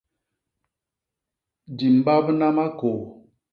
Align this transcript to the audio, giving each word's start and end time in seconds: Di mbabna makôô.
Di 1.77 1.87
mbabna 1.97 2.47
makôô. 2.57 2.95